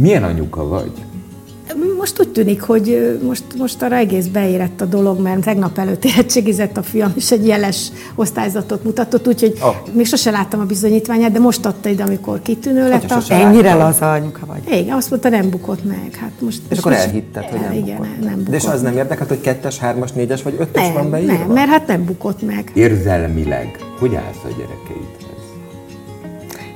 [0.00, 0.90] Milyen anyuka vagy?
[1.98, 6.76] Most úgy tűnik, hogy most, most arra egész beérett a dolog, mert tegnap előtt érettségizett
[6.76, 9.74] a fiam, és egy jeles osztályzatot mutatott, úgyhogy oh.
[9.92, 13.10] még sose láttam a bizonyítványát, de most adta ide, amikor kitűnő lett.
[13.10, 13.22] A...
[13.28, 14.80] Ennyire laza anyuka vagy?
[14.80, 16.16] Igen, azt mondta, nem bukott meg.
[16.20, 18.20] Hát most, és akkor elhitted, hogy nem igen, bukott.
[18.20, 18.50] nem bukott.
[18.50, 21.32] De és az nem érdekelt, hogy kettes, hármas, négyes vagy ötös nem, van beírva?
[21.32, 22.70] Nem, mert hát nem bukott meg.
[22.74, 25.28] Érzelmileg, hogy állsz a gyerekeidhez?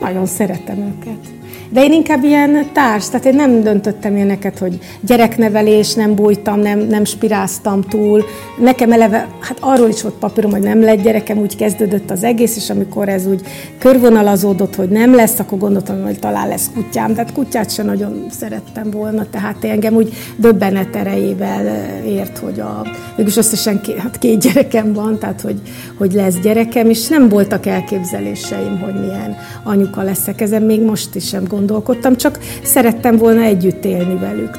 [0.00, 1.43] Nagyon szeretem őket.
[1.70, 6.78] De én inkább ilyen társ, tehát én nem döntöttem ilyeneket, hogy gyereknevelés, nem bújtam, nem,
[6.78, 8.24] nem spiráztam túl.
[8.58, 12.56] Nekem eleve, hát arról is volt papírom, hogy nem lett gyerekem, úgy kezdődött az egész,
[12.56, 13.40] és amikor ez úgy
[13.78, 17.14] körvonalazódott, hogy nem lesz, akkor gondoltam, hogy talán lesz kutyám.
[17.14, 21.66] Tehát kutyát sem nagyon szerettem volna, tehát engem úgy döbbenet erejével
[22.06, 22.86] ért, hogy a,
[23.16, 25.60] mégis összesen két, hát két gyerekem van, tehát hogy,
[25.98, 30.40] hogy lesz gyerekem, és nem voltak elképzeléseim, hogy milyen anyuka leszek.
[30.40, 34.58] Ezen még most is sem gondolkodtam, csak szerettem volna együtt élni velük.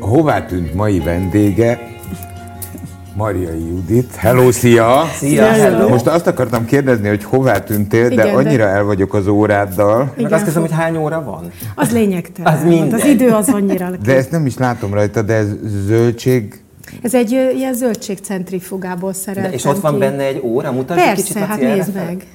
[0.00, 1.92] Hová tűnt mai vendége?
[3.16, 4.14] Mariai Judit.
[4.14, 5.04] Hello, szia!
[5.12, 5.44] Szia!
[5.44, 5.88] Hello.
[5.88, 8.70] Most azt akartam kérdezni, hogy hová tűntél, de Igen, annyira de...
[8.70, 10.02] el vagyok az óráddal.
[10.12, 11.50] Igen, Meg azt kezdem, hogy hány óra van?
[11.74, 12.54] Az lényegtelen.
[12.54, 13.00] Az minden.
[13.00, 13.90] Az idő az annyira.
[14.04, 15.46] De ezt nem is látom rajta, de ez
[15.86, 16.63] zöldség
[17.02, 19.98] ez egy ilyen zöldségcentrifugából szereltem De És ott van ki.
[19.98, 20.72] benne egy óra?
[20.72, 22.26] Mutasd Persze, kicsit, hát nézd meg.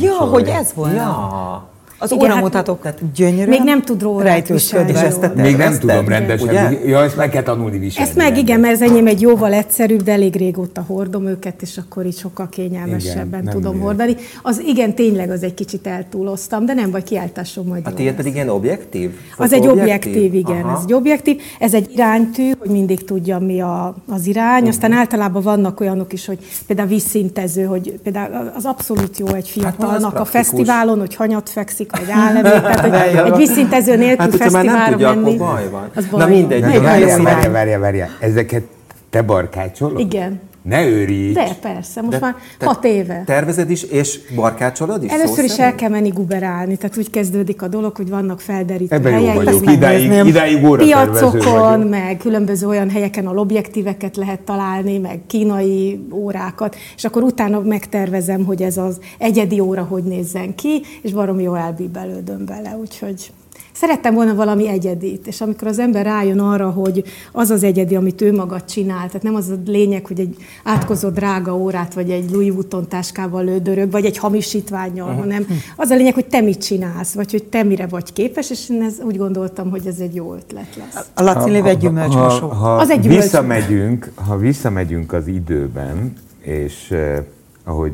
[0.00, 0.94] Ja, hogy ez volna.
[0.94, 1.68] Ja.
[1.98, 4.92] Az Igen, óramutatók, hát tehát gyönyörűen Még nem tud róla rejtősködni.
[4.92, 6.48] És ezt te Még nem tudom rendesen.
[6.48, 6.70] Ugye?
[6.86, 8.08] Ja, ezt meg kell tanulni viselni.
[8.08, 11.78] Ezt meg, igen, mert ez enyém egy jóval egyszerűbb, de elég régóta hordom őket, és
[11.78, 14.16] akkor így sokkal kényelmesebben igen, tudom hordani.
[14.42, 17.86] Az igen, tényleg az egy kicsit eltúloztam, de nem baj, kiáltásom majd.
[17.86, 19.10] A tiéd pedig ilyen objektív?
[19.36, 20.76] Az egy objektív, igen, Aha.
[20.76, 21.40] ez egy objektív.
[21.58, 24.54] Ez egy iránytű, hogy mindig tudjam, mi a, az irány.
[24.54, 24.68] Uh-huh.
[24.68, 29.46] Aztán általában vannak olyanok is, hogy például vízszintező, hogy például az abszolút jó egy hát,
[29.46, 34.36] fiatalnak hát, a fesztiválon, hogy hanyat fekszik, vagy áll tehát hogy egy vízszintező nélkül hát,
[34.36, 35.34] fesztiválra nem tudja, menni.
[35.34, 35.90] Akkor baj van.
[35.94, 36.60] Az baj Na mindegy.
[36.60, 38.08] Várja, várja, várja, várja.
[38.20, 38.62] Ezeket
[39.10, 39.98] te barkácsolod?
[39.98, 40.40] Igen.
[40.68, 41.34] Ne őríts!
[41.34, 43.22] De persze, most De már hat éve.
[43.26, 45.10] Tervezed is, és barkácsolod is?
[45.10, 49.12] Először is el kell menni guberálni, tehát úgy kezdődik a dolog, hogy vannak felderítő Ebben
[49.12, 49.34] helyek.
[49.34, 49.72] Jó vagyok.
[49.72, 56.76] Idáig, idáig óra Piacokon, meg különböző olyan helyeken, a objektíveket lehet találni, meg kínai órákat,
[56.96, 61.54] és akkor utána megtervezem, hogy ez az egyedi óra hogy nézzen ki, és barom jó
[61.54, 63.30] elbíbelődöm bele, úgyhogy
[63.76, 68.20] szerettem volna valami egyedit, és amikor az ember rájön arra, hogy az az egyedi, amit
[68.20, 72.30] ő maga csinál, tehát nem az a lényeg, hogy egy átkozott drága órát, vagy egy
[72.30, 75.22] Louis Vuitton táskával lődörög, vagy egy hamisítványjal, uh-huh.
[75.22, 78.70] hanem az a lényeg, hogy te mit csinálsz, vagy hogy te mire vagy képes, és
[78.70, 81.06] én ez, úgy gondoltam, hogy ez egy jó ötlet lesz.
[81.14, 82.50] A Laci léve egy gyümölcsmosó.
[82.50, 87.22] Az egy visszamegyünk, ha visszamegyünk az időben, és eh,
[87.64, 87.92] ahogy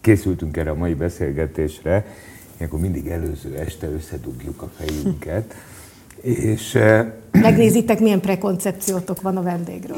[0.00, 2.06] készültünk erre a mai beszélgetésre,
[2.64, 5.54] ilyenkor mindig előző este összedugjuk a fejünket,
[6.20, 6.78] és...
[7.30, 9.96] Megnézitek, milyen prekoncepciótok van a vendégről.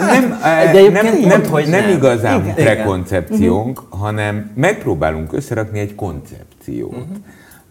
[0.00, 0.38] Nem,
[0.72, 2.54] De nem, nem, nem, hogy nem igazán Igen.
[2.54, 4.00] prekoncepciónk, uh-huh.
[4.00, 7.06] hanem megpróbálunk összerakni egy koncepciót.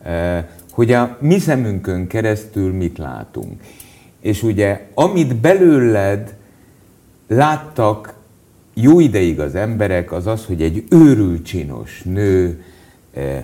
[0.04, 0.44] Uh-huh.
[0.72, 3.62] Hogy a mi szemünkön keresztül mit látunk.
[4.22, 6.36] És ugye, amit belőled
[7.28, 8.14] láttak
[8.74, 12.64] jó ideig az emberek, az az, hogy egy őrült csinos nő,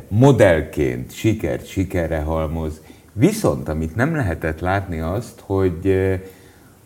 [0.07, 2.81] modellként sikert sikerre halmoz,
[3.13, 5.95] viszont amit nem lehetett látni azt, hogy,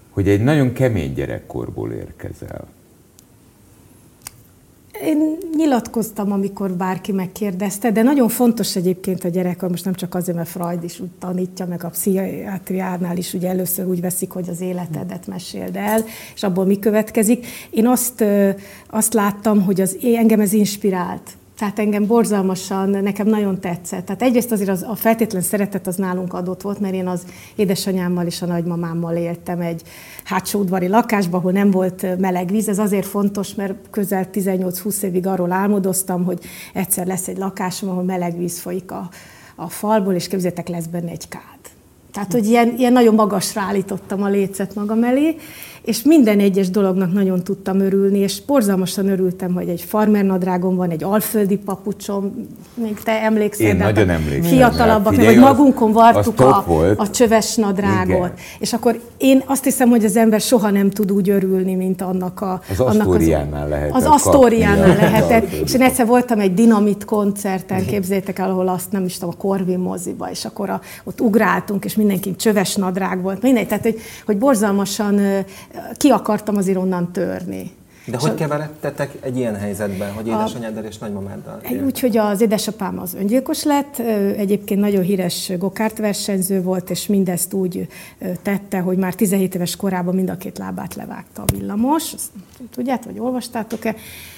[0.09, 2.68] hogy egy nagyon kemény gyerekkorból érkezel.
[5.03, 10.38] Én nyilatkoztam, amikor bárki megkérdezte, de nagyon fontos egyébként a gyerek, most nem csak azért,
[10.38, 14.62] mert Freud is úgy tanítja, meg a pszichiátriánál is ugye először úgy veszik, hogy az
[14.62, 16.03] életedet meséld el,
[16.35, 17.46] és abból mi következik.
[17.69, 18.23] Én azt,
[18.90, 24.06] azt láttam, hogy az, engem ez inspirált tehát engem borzalmasan, nekem nagyon tetszett.
[24.06, 28.26] Tehát egyrészt azért az, a feltétlen szeretet az nálunk adott volt, mert én az édesanyámmal
[28.26, 29.82] és a nagymamámmal éltem egy
[30.24, 32.70] hátsó udvari lakásban, ahol nem volt meleg víz.
[32.70, 36.40] Ez azért fontos, mert közel 18-20 évig arról álmodoztam, hogy
[36.74, 39.10] egyszer lesz egy lakásom, ahol meleg víz folyik a,
[39.56, 41.75] a falból, és képzétek, lesz benne egy kád.
[42.16, 45.35] Tehát, hogy ilyen, ilyen nagyon magasra állítottam a lécet magam elé,
[45.85, 51.03] és minden egyes dolognak nagyon tudtam örülni, és borzalmasan örültem, hogy egy farmernadrágom van, egy
[51.03, 54.52] alföldi papucsom, még te emlékszel, Én nagyon emlékszem.
[54.52, 56.66] Fiatalabbak, hogy magunkon vartuk a,
[56.97, 58.08] a csöves nadrágot.
[58.08, 58.34] Igen.
[58.59, 62.41] És akkor én azt hiszem, hogy az ember soha nem tud úgy örülni, mint annak
[62.41, 62.62] a...
[62.70, 63.96] Az Asztóriánál lehetett.
[63.96, 65.52] Az Asztóriánál lehetett.
[65.52, 69.41] És én egyszer voltam egy dinamit koncerten, képzétek el, ahol azt nem is tudom, a
[69.41, 73.67] Korvin moziba, és akkor a, ott ugráltunk, és mindenki csöves nadrág volt, mindegy.
[73.67, 75.46] Tehát, hogy, hogy borzalmasan
[75.93, 77.72] ki akartam azért onnan törni.
[78.05, 81.61] De hogy keveredtetek egy ilyen helyzetben, hogy édesanyáddal és nagymamáddal?
[81.85, 83.99] Úgy, hogy az édesapám az öngyilkos lett,
[84.37, 87.87] egyébként nagyon híres gokárt versenyző volt, és mindezt úgy
[88.41, 92.13] tette, hogy már 17 éves korában mind a két lábát levágta a villamos.
[92.72, 93.96] Tudjátok, vagy olvastátok-e?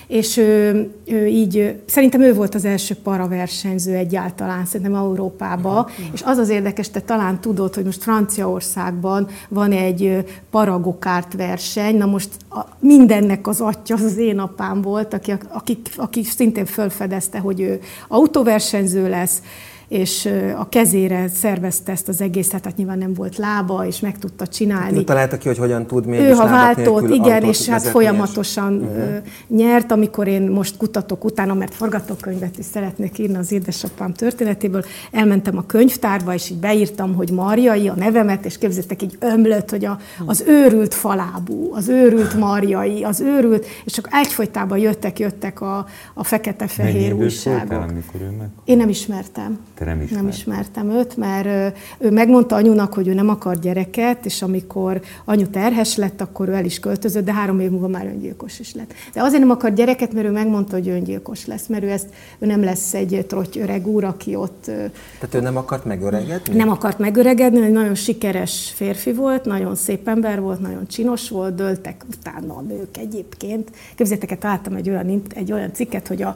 [0.07, 6.06] És ő, ő így, szerintem ő volt az első paraversenyző egyáltalán, szerintem Európába, uh-huh.
[6.13, 12.06] és az az érdekes, te talán tudod, hogy most Franciaországban van egy paragokárt verseny, na
[12.06, 17.62] most a, mindennek az atya az én apám volt, aki, aki, aki szintén felfedezte, hogy
[17.62, 19.42] ő autóversenyző lesz,
[19.88, 24.48] és a kezére szervezte ezt az egészet, tehát nyilván nem volt lába, és meg tudta
[24.48, 24.98] csinálni.
[24.98, 29.18] Ő találta ki, hogy hogyan tud még Ő, ha váltott, igen, és hát folyamatosan uh-huh.
[29.48, 35.57] nyert, amikor én most kutatok utána, mert forgatókönyvet is szeretnék írni az édesapám történetéből, elmentem
[35.57, 40.00] a könyvtárba, és így beírtam, hogy Marjai, a nevemet, és képzettek így ömlött, hogy a,
[40.25, 46.24] az őrült falábú, az őrült Marjai, az őrült, és csak egyfolytában jöttek, jöttek a, a
[46.24, 47.60] fekete-fehér újságok.
[47.60, 48.48] Voltál, amikor ő meg?
[48.66, 49.60] Én nem ismertem.
[49.77, 50.25] Te nem ismertem.
[50.25, 55.47] Nem ismertem őt, mert ő megmondta anyunak, hogy ő nem akar gyereket, és amikor anyu
[55.47, 58.94] terhes lett, akkor ő el is költözött, de három év múlva már öngyilkos is lett.
[59.13, 62.07] De azért nem akar gyereket, mert ő megmondta, hogy öngyilkos lesz, mert ő, ezt,
[62.39, 64.63] ő nem lesz egy trotty öreg úr, aki ott...
[64.63, 66.56] Tehát ő nem akart megöregedni?
[66.56, 71.56] Nem akart megöregedni, egy nagyon sikeres férfi volt, nagyon szép ember volt, nagyon csinos volt,
[71.56, 73.71] döltek utána a nők egyébként.
[73.95, 76.35] Képzeljétek el, találtam egy olyan, egy olyan cikket, hogy a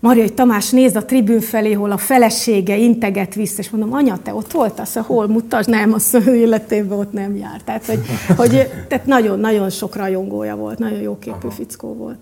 [0.00, 4.34] hogy Tamás néz a tribün felé, hol a felesége integet vissza, és mondom, anya, te
[4.34, 5.68] ott voltál, szóval hol mutasd?
[5.68, 7.64] Nem, a sző életében ott nem járt.
[7.64, 8.00] Tehát, hogy,
[8.36, 12.18] hogy tehát nagyon, nagyon sok rajongója volt, nagyon jó képű fickó volt.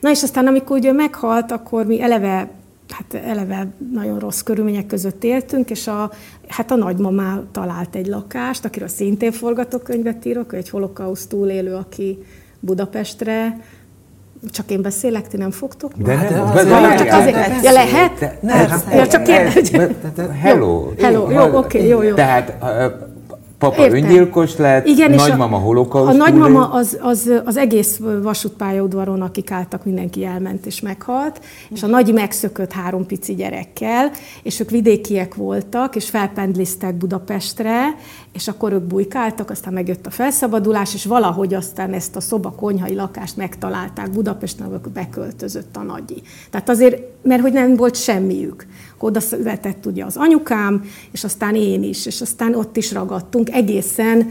[0.00, 2.48] Na és aztán, amikor ugye meghalt, akkor mi eleve
[2.88, 6.12] hát eleve nagyon rossz körülmények között éltünk, és a,
[6.48, 12.18] hát a nagymamá talált egy lakást, akiről szintén forgatókönyvet írok, egy holokauszt túlélő, aki
[12.60, 13.60] Budapestre
[14.50, 15.92] csak én beszélek, ti nem fogtok?
[15.96, 18.42] De nem, de az, de csak azért, ja, lehet?
[18.42, 19.50] Nem, ja, csak én,
[20.40, 20.92] hello.
[20.98, 22.14] Hello, jó, oké, jó, jó.
[22.14, 22.56] Tehát
[23.58, 24.04] Papa Értem.
[24.04, 26.14] öngyilkos lett, Igen, nagymama a, holokauszt.
[26.14, 31.40] A nagymama az, az, az egész vasútpályaudvaron, akik álltak, mindenki elment és meghalt,
[31.70, 34.10] és a nagy megszökött három pici gyerekkel,
[34.42, 37.94] és ők vidékiek voltak, és felpendliztek Budapestre,
[38.32, 42.94] és akkor ők bujkáltak, aztán megjött a felszabadulás, és valahogy aztán ezt a szoba konyhai
[42.94, 46.22] lakást megtalálták Budapesten, beköltözött a nagyi.
[46.50, 48.66] Tehát azért, mert hogy nem volt semmiük
[48.98, 54.30] oda született ugye az anyukám, és aztán én is, és aztán ott is ragadtunk egészen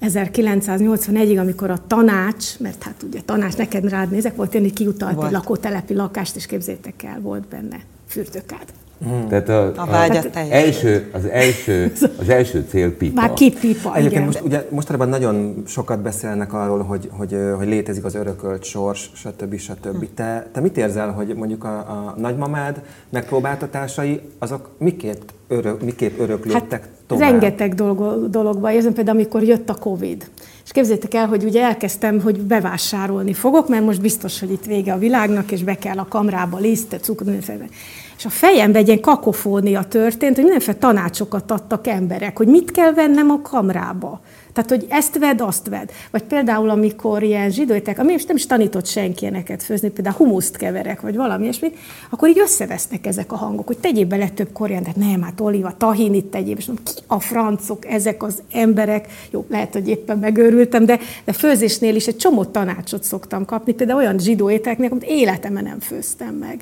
[0.00, 5.24] 1981-ig, amikor a tanács, mert hát ugye tanács, neked rád nézek, volt én, hogy kiutalt
[5.24, 8.64] egy lakótelepi lakást, és képzétek el, volt benne fürdőkád.
[9.04, 9.26] Mm.
[9.28, 13.20] Tehát a, a, a első, az, első, az első cél pipa.
[13.20, 14.24] Már ki pipa, Egyébként igen.
[14.24, 19.58] most ugye mostanában nagyon sokat beszélnek arról, hogy, hogy, hogy létezik az örökölt sors, stb.
[19.58, 20.06] stb.
[20.14, 26.80] Te, te mit érzel, hogy mondjuk a, a nagymamád megpróbáltatásai, azok miként, örök, miképp öröklődtek
[26.80, 27.30] hát, tovább?
[27.30, 30.30] Rengeteg dolog, dologban érzem, például amikor jött a Covid.
[30.64, 34.92] És képzétek el, hogy ugye elkezdtem, hogy bevásárolni fogok, mert most biztos, hogy itt vége
[34.92, 37.66] a világnak, és be kell a kamrába lisztet, mindenféle
[38.18, 42.92] és a fejembe egy ilyen kakofónia történt, hogy mindenféle tanácsokat adtak emberek, hogy mit kell
[42.92, 44.20] vennem a kamrába.
[44.56, 45.88] Tehát, hogy ezt vedd, azt vedd.
[46.10, 50.56] Vagy például, amikor ilyen zsidóitek, ami most nem is tanított senki ilyeneket főzni, például humuszt
[50.56, 51.72] keverek, vagy valami ilyesmi,
[52.10, 56.24] akkor így összevesznek ezek a hangok, hogy tegyél bele több koriandert, nem, hát oliva, tahinit
[56.24, 60.98] tegyél, és mondom, ki a francok, ezek az emberek, jó, lehet, hogy éppen megőrültem, de,
[61.24, 65.80] de főzésnél is egy csomó tanácsot szoktam kapni, például olyan zsidó ételeknek, amit életemben nem
[65.80, 66.60] főztem meg.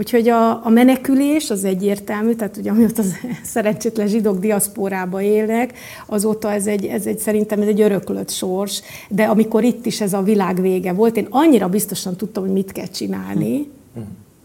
[0.00, 3.14] Úgyhogy a, a menekülés az egyértelmű, tehát ugye amióta az
[3.54, 9.24] szerencsétlen zsidók diaszporába élnek, azóta ez egy, ez egy, szerintem ez egy öröklött sors, de
[9.24, 12.86] amikor itt is ez a világ vége volt, én annyira biztosan tudtam, hogy mit kell
[12.86, 14.00] csinálni, hm.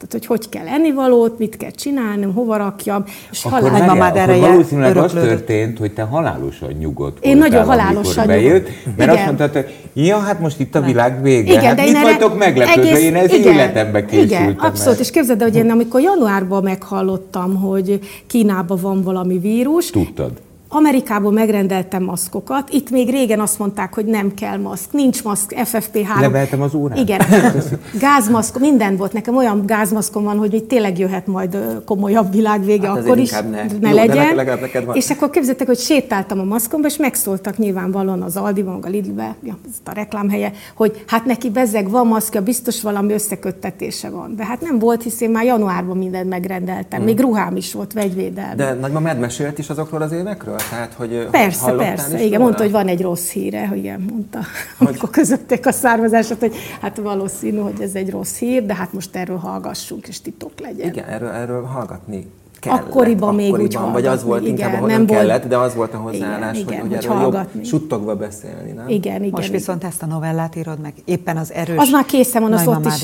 [0.07, 3.03] Tehát, hogy hogy kell ennivalót, mit kell csinálnom, hova rakjam.
[3.31, 3.89] És akkor, halál...
[3.89, 8.97] akkor ereje valószínűleg az történt, hogy te halálosan nyugodt Én voltál, nagyon halálosan bejött, mert
[8.97, 9.09] igen.
[9.09, 11.51] azt mondtad, hogy ja, hát most itt a világ vége.
[11.51, 14.43] Igen, hát de mit vagytok meglepődve, egész, én ez igen, életembe készültem.
[14.43, 19.89] Igen, abszolút, és képzeld, hogy én amikor januárban meghallottam, hogy Kínában van valami vírus.
[19.89, 20.31] Tudtad.
[20.75, 26.19] Amerikából megrendeltem maszkokat, itt még régen azt mondták, hogy nem kell maszk, nincs maszk, FFP3.
[26.19, 26.97] Leveltem az órát?
[26.97, 27.21] Igen,
[27.99, 29.13] gázmaszk, minden volt.
[29.13, 33.39] Nekem olyan gázmaszkom van, hogy itt tényleg jöhet majd komolyabb világvége, hát akkor is ne,
[33.81, 34.35] ne Jó, legyen.
[34.35, 34.95] neked van.
[34.95, 39.57] És akkor képzettek, hogy sétáltam a maszkomba, és megszóltak nyilvánvalóan az Aldiban, a Lidlbe, ja,
[39.65, 44.35] ez a reklámhelye, hogy hát neki bezeg van maszkja, biztos valami összeköttetése van.
[44.35, 46.99] De hát nem volt, hiszen már januárban mindent megrendeltem.
[46.99, 47.07] Hmm.
[47.07, 48.55] Még ruhám is volt, vegyvédelmi.
[48.55, 50.57] De nagymamád mesélt is azokról az évekről?
[50.69, 54.39] Tehát, hogy persze, persze, igen, mondta, hogy van egy rossz híre, hogy igen, mondta,
[54.77, 54.87] hogy...
[54.87, 59.15] amikor közötték a származását, hogy hát valószínű, hogy ez egy rossz hír, de hát most
[59.15, 60.87] erről hallgassunk, és titok legyen.
[60.87, 62.27] Igen, erről, erről hallgatni
[62.65, 62.79] kellett.
[62.79, 65.75] Akkoriban, akkoriban még úgy Vagy az volt igen, inkább, hogy nem kellett, volt, de az
[65.75, 68.87] volt a hozzáállás, igen, hogy, igen, hogy, hogy erről jobb suttogva beszélni, nem?
[68.87, 69.29] Igen, igen.
[69.31, 72.67] Most viszont ezt a novellát írod meg, éppen az erős Az már készen van, az
[72.67, 73.03] ott is,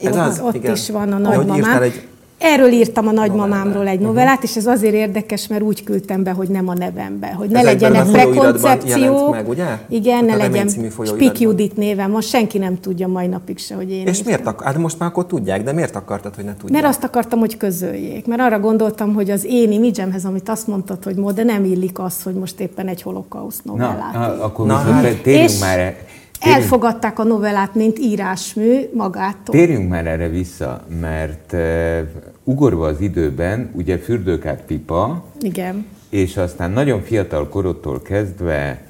[0.00, 0.72] ez az, ott igen.
[0.72, 1.82] is van a nagymamám.
[1.82, 2.06] Egy
[2.38, 6.48] Erről írtam a nagymamámról egy novellát, és ez azért érdekes, mert úgy küldtem be, hogy
[6.48, 9.30] nem a nevembe, hogy ne legyenek prekoncepciók.
[9.30, 9.64] Meg, ugye?
[9.88, 10.68] Igen, ne legyen
[11.04, 12.10] Spik Judit névem.
[12.10, 14.06] Most senki nem tudja mai napig se, hogy én.
[14.06, 14.24] És írtam.
[14.24, 16.82] miért akar, hát most már akkor tudják, de miért akartad, hogy ne tudják?
[16.82, 18.26] Mert azt akartam, hogy közöljék.
[18.26, 22.22] Mert arra gondoltam, hogy az én imidzsemhez, amit azt mondtad, hogy de nem illik az,
[22.22, 24.12] hogy most éppen egy holokauszt novellát.
[24.12, 26.06] Na, akkor Na, hát, térjünk már Térjünk.
[26.40, 29.54] Elfogadták a novellát, mint írásmű magától.
[29.54, 31.98] Térjünk már erre vissza, mert uh,
[32.44, 35.86] ugorva az időben, ugye fürdőkát pipa, Igen.
[36.10, 38.85] és aztán nagyon fiatal korodtól kezdve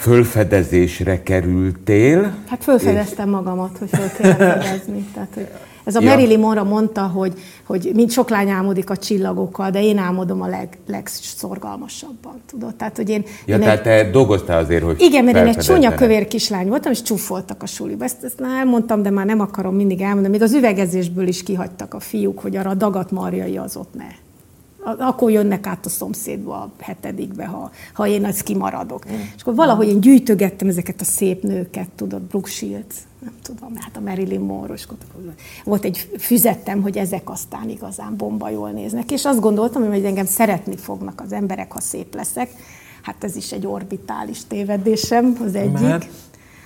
[0.00, 2.34] fölfedezésre kerültél.
[2.46, 3.34] Hát fölfedeztem és...
[3.34, 5.06] magamat, hogy föl kell fedezni.
[5.14, 5.48] Tehát, hogy
[5.84, 6.08] ez a ja.
[6.08, 7.32] Marilyn Monroe mondta, hogy,
[7.66, 12.74] hogy mind sok lány álmodik a csillagokkal, de én álmodom a leg, legszorgalmasabban, tudod?
[12.74, 14.04] Tehát, hogy én, ja, én tehát egy...
[14.04, 17.66] te dolgoztál azért, hogy Igen, mert én egy csúnya kövér kislány voltam, és csúfoltak a
[17.66, 18.04] suliba.
[18.04, 20.28] Ezt, ezt már elmondtam, de már nem akarom mindig elmondani.
[20.28, 24.28] Még az üvegezésből is kihagytak a fiúk, hogy arra a dagat marjai az ott ne
[24.98, 29.10] akkor jönnek át a szomszédba a hetedikbe, ha, ha én az kimaradok.
[29.10, 29.14] Mm.
[29.14, 33.96] És akkor valahogy én gyűjtögettem ezeket a szép nőket, tudod, Brooke Shields, nem tudom, hát
[33.96, 34.76] a Marilyn Monroe,
[35.64, 40.26] volt egy füzettem, hogy ezek aztán igazán bomba jól néznek, és azt gondoltam, hogy engem
[40.26, 42.50] szeretni fognak az emberek, ha szép leszek.
[43.02, 45.78] Hát ez is egy orbitális tévedésem, az egyik.
[45.78, 46.06] Mert?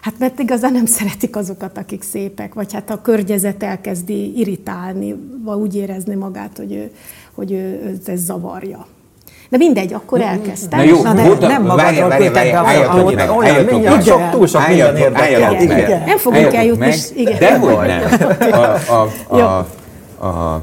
[0.04, 5.58] Hát mert igazán nem szeretik azokat, akik szépek, vagy hát a környezet elkezdi irritálni, vagy
[5.58, 6.92] úgy érezni magát, hogy ő,
[7.34, 8.86] hogy ő, ez zavarja.
[9.48, 10.78] De mindegy, akkor elkezdtem.
[10.78, 13.04] Na jó, Na de voltam, nem magadról küldted be a.
[13.36, 16.02] Olyan, mindjárt, sok, túl sok minden érdekel.
[16.06, 16.94] Nem fogunk eljutni.
[17.38, 18.02] Dehogy nem.
[18.52, 20.62] A, a, a, a,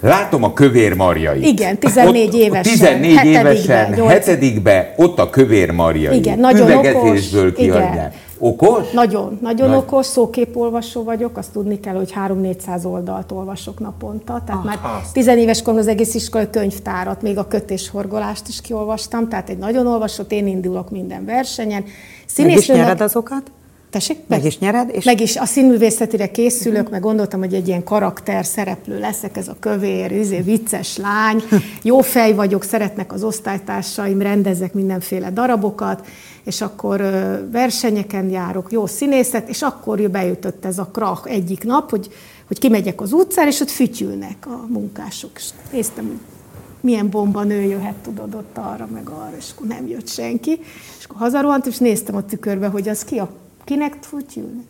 [0.00, 1.46] Látom a kövér marjai.
[1.46, 2.62] Igen, 14 ott, évesen.
[2.62, 4.12] 14 hetedikbe, évesen, 8.
[4.12, 6.16] hetedikbe, ott a kövér marjai.
[6.16, 7.32] Igen, nagyon okos.
[7.56, 8.12] Igen.
[8.38, 8.90] Okos?
[8.90, 9.78] Nagyon, nagyon Nagy.
[9.78, 14.78] okos, szóképolvasó vagyok, azt tudni kell, hogy 3-400 oldalt olvasok naponta, tehát ah, már
[15.12, 20.32] tizenéves koron az egész iskolai könyvtárat, még a kötéshorgolást is kiolvastam, tehát egy nagyon olvasott,
[20.32, 21.84] én indulok minden versenyen.
[22.36, 23.50] Meg is nyered azokat?
[23.94, 24.18] Tessék?
[24.26, 24.90] Meg is nyered?
[24.92, 25.04] És...
[25.04, 26.92] Meg is a színművészetire készülök, uh-huh.
[26.92, 31.42] meg gondoltam, hogy egy ilyen karakter szereplő leszek, ez a kövér, izé, vicces lány,
[31.82, 36.06] jó fej vagyok, szeretnek az osztálytársaim, rendezek mindenféle darabokat,
[36.44, 37.00] és akkor
[37.50, 42.12] versenyeken járok, jó színészet, és akkor bejutott ez a krach egyik nap, hogy,
[42.46, 45.30] hogy kimegyek az utcára, és ott fütyülnek a munkások.
[45.34, 46.18] És néztem, hogy
[46.80, 50.60] milyen bomba nő jöhet, tudod, ott arra, meg arra, és akkor nem jött senki.
[50.98, 53.28] És akkor hazarohant, és néztem a tükörbe, hogy az ki a
[53.64, 54.66] kinek fütyülnek.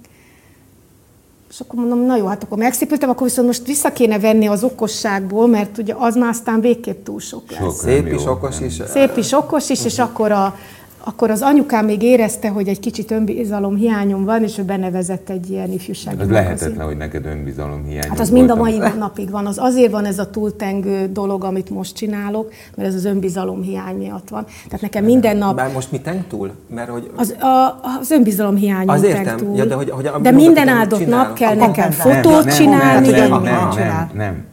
[1.50, 4.64] És akkor mondom, na jó, hát akkor megszépültem, akkor viszont most vissza kéne venni az
[4.64, 7.60] okosságból, mert ugye az már aztán végképp túl sok lesz.
[7.60, 8.82] Sok, Szép is, okos is.
[8.86, 10.56] Szép is, okos is, és akkor a,
[11.04, 15.50] akkor az anyukám még érezte, hogy egy kicsit önbizalom hiányom van, és ő benevezett egy
[15.50, 19.46] ilyen ifjúsági Ez lehetetlen, hogy neked önbizalom hiányom Hát az mind a mai napig van.
[19.46, 23.96] Az azért van ez a túltengő dolog, amit most csinálok, mert ez az önbizalom hiány
[23.96, 24.44] miatt van.
[24.44, 25.56] Tehát nekem minden nap...
[25.56, 26.50] Bár most mi teng túl?
[26.66, 27.10] Mert hogy...
[27.16, 29.36] Az, a, az önbizalom hiány az értem.
[29.36, 29.56] túl.
[29.56, 33.10] Ja, de, hogy, hogy, de minden áldott nap kell nekem fotót csinálni.
[33.10, 34.52] Nem, nem, nem, nem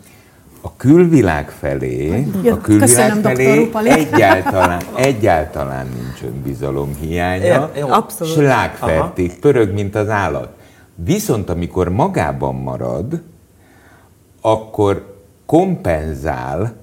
[0.61, 8.33] a külvilág felé, Jó, a külvilág felé egyáltalán, egyáltalán nincs önbizalom hiánya, Abszolút.
[8.33, 10.53] slágfertik, pörög, mint az állat.
[10.95, 13.21] Viszont amikor magában marad,
[14.41, 15.15] akkor
[15.45, 16.79] kompenzál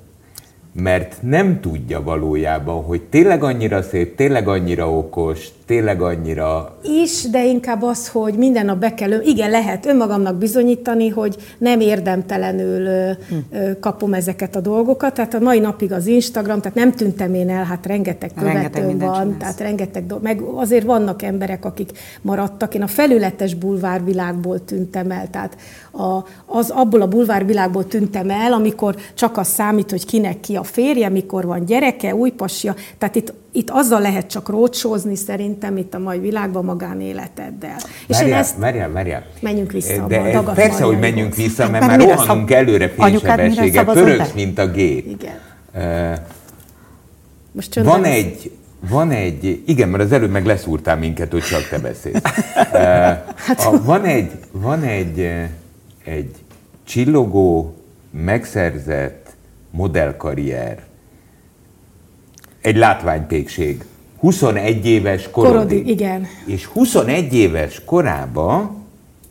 [0.72, 6.76] mert nem tudja valójában, hogy tényleg annyira szép, tényleg annyira okos, tényleg annyira...
[6.82, 11.80] Is, de inkább az, hogy minden nap be kell, igen, lehet önmagamnak bizonyítani, hogy nem
[11.80, 13.34] érdemtelenül hm.
[13.80, 15.14] kapom ezeket a dolgokat.
[15.14, 19.20] Tehát a mai napig az Instagram, tehát nem tűntem én el, hát rengeteg követőm van,
[19.22, 19.38] csinálsz.
[19.38, 21.90] tehát rengeteg do- meg azért vannak emberek, akik
[22.22, 22.74] maradtak.
[22.74, 25.56] Én a felületes bulvárvilágból tűntem el, tehát
[25.92, 30.62] a, az abból a bulvárvilágból tűntem el, amikor csak az számít, hogy kinek ki a
[30.62, 32.74] férje, mikor van gyereke, új pasja.
[32.98, 37.76] Tehát itt, itt azzal lehet csak rócsózni szerintem itt a mai világban magánéleteddel.
[38.06, 38.56] És én ezt...
[38.56, 39.26] Várjál.
[39.40, 42.58] Menjünk vissza De a Persze, hogy menjünk vissza, hát mert már rohanunk szab...
[42.58, 43.84] előre fénysebességgel.
[43.84, 45.06] Pörögsz, mint a gép.
[45.06, 45.38] Igen.
[45.74, 46.18] Uh,
[47.52, 48.52] Most van egy,
[48.88, 52.20] van egy, igen, mert az előbb meg leszúrtál minket, hogy csak te beszélsz.
[52.72, 52.80] Uh,
[53.36, 55.30] hát, a, van egy, van egy,
[56.04, 56.30] egy
[56.84, 57.74] csillogó,
[58.10, 59.26] megszerzett
[59.70, 60.86] modellkarrier
[62.68, 63.84] egy látványpékség.
[64.18, 65.54] 21 éves korodig.
[65.54, 66.26] korodig igen.
[66.46, 68.74] És 21 éves korába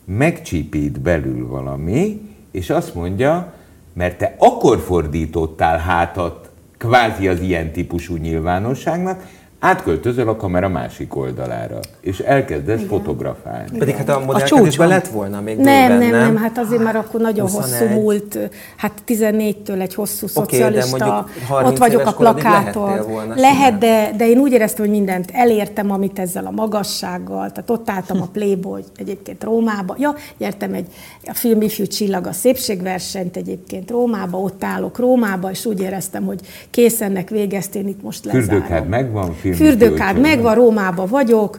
[0.04, 3.52] megcsípít belül valami, és azt mondja,
[3.92, 9.26] mert te akkor fordítottál hátat kvázi az ilyen típusú nyilvánosságnak,
[9.60, 12.88] átköltözöl a kamera másik oldalára, és elkezdesz Igen.
[12.88, 13.78] fotografálni.
[13.78, 17.20] Pedig hát a modellkedésben lett volna még nem, bőven, nem, nem, hát azért már akkor
[17.20, 17.70] nagyon 21.
[17.70, 18.38] hosszú múlt,
[18.76, 23.00] hát 14-től egy hosszú okay, szocialista, ott vagyok a plakáton.
[23.36, 27.90] Lehet, de, de én úgy éreztem, hogy mindent elértem, amit ezzel a magassággal, tehát ott
[27.90, 30.86] álltam a Playboy egyébként Rómába, ja, nyertem egy
[31.24, 36.40] a film Ifjú Csillag a szépségversenyt egyébként Rómába, ott állok Rómába, és úgy éreztem, hogy
[36.70, 38.48] kész ennek végeztén, itt most lezárom.
[38.48, 41.58] Fürdőkád megvan, Fürdőkád megvan, Rómába vagyok,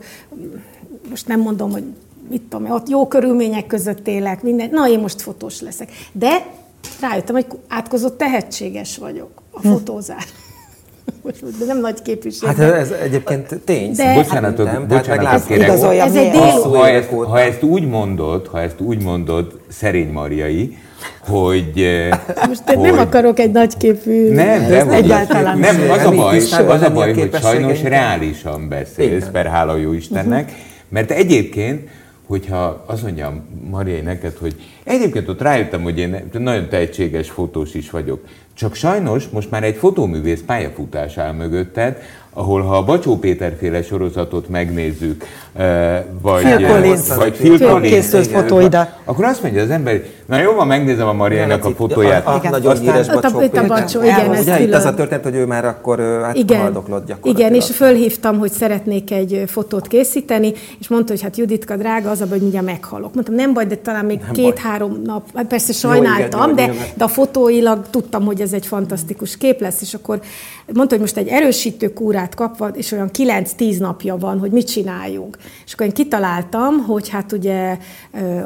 [1.10, 1.84] most nem mondom, hogy
[2.30, 5.92] mit tudom, ott jó körülmények között élek, minden, na én most fotós leszek.
[6.12, 6.46] De
[7.02, 9.68] rájöttem, hogy átkozott tehetséges vagyok a hm.
[11.60, 12.48] De nem nagy képviség.
[12.48, 13.92] Hát ez egyébként tény.
[13.92, 15.70] De, bocsánatot, hát, bocsánatot kérek.
[15.70, 15.84] Ez
[16.16, 16.32] egy
[16.64, 20.78] ha, ezt, ha ezt úgy mondod, ha ezt úgy mondod, Szerény Marjai,
[21.28, 21.72] hogy...
[21.76, 24.34] Eh, Most hogy, nem akarok egy nagyképű...
[24.34, 26.38] Nem, nem, egyáltalán nem, az a baj,
[26.68, 30.52] az a baj hogy sajnos reálisan beszélsz, per hála jó Istennek,
[30.90, 31.90] mert egyébként
[32.30, 37.90] hogyha azt mondja Mariai neked, hogy egyébként ott rájöttem, hogy én nagyon tehetséges fotós is
[37.90, 38.24] vagyok,
[38.60, 41.98] csak sajnos most már egy fotóművész pályafutás áll mögötted,
[42.34, 45.24] ahol ha a Bacsó Péter féle sorozatot megnézzük,
[46.22, 48.98] vagy Phil Collins, vagy Phil Collins, fotóida.
[49.04, 52.26] akkor azt mondja az ember, na jó, van, megnézem a Mariának a fotóját.
[52.26, 53.64] A, a, a nagyon híres Bacsó Péter.
[53.64, 56.74] A Bacsó, igen, ez Ugye itt az a történet, hogy ő már akkor hát igen,
[56.74, 57.20] gyakorlatilag.
[57.24, 62.22] Igen, és fölhívtam, hogy szeretnék egy fotót készíteni, és mondta, hogy hát Juditka drága, az
[62.22, 63.14] a hogy mindjárt meghalok.
[63.14, 67.04] Mondtam, nem baj, de talán még két-három nap, hát persze sajnáltam, jó, igen, de, de
[67.04, 70.20] a fotóilag tudtam, hogy ez egy fantasztikus kép lesz, és akkor
[70.74, 75.38] mondta, hogy most egy erősítő kúrát kapva, és olyan 9-10 napja van, hogy mit csináljunk.
[75.66, 77.78] És akkor én kitaláltam, hogy hát ugye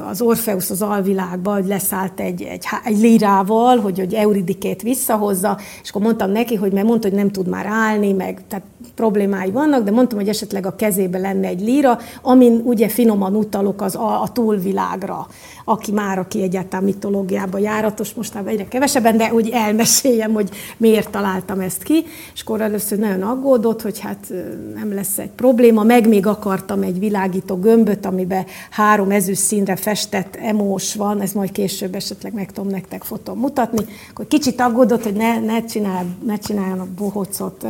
[0.10, 5.90] az Orfeusz az alvilágban, hogy leszállt egy, egy, egy lírával, hogy, hogy Euridikét visszahozza, és
[5.90, 8.66] akkor mondtam neki, hogy mert mondta, hogy nem tud már állni, meg tehát
[8.96, 13.82] problémái vannak, de mondtam, hogy esetleg a kezébe lenne egy líra, amin ugye finoman utalok
[13.82, 15.28] az a, a túlvilágra
[15.66, 21.60] aki már, aki egyáltalán mitológiában járatos, mostában egyre kevesebben, de úgy elmeséljem, hogy miért találtam
[21.60, 24.34] ezt ki, és akkor először nagyon aggódott, hogy hát
[24.76, 30.36] nem lesz egy probléma, meg még akartam egy világító gömböt, amiben három ezüst színre festett
[30.36, 35.14] emós van, ez majd később esetleg meg tudom nektek fotón mutatni, akkor kicsit aggódott, hogy
[35.14, 37.66] ne, ne, csinál, ne csináljanak bohocot